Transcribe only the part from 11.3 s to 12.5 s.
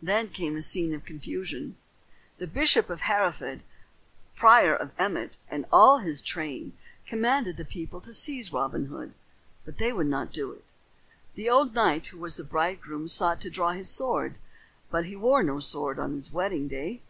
The old knight who was the